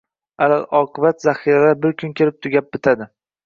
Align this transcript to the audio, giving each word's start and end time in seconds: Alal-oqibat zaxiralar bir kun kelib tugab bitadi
Alal-oqibat 0.45 1.21
zaxiralar 1.27 1.79
bir 1.87 1.95
kun 2.03 2.19
kelib 2.23 2.43
tugab 2.49 2.77
bitadi 2.77 3.13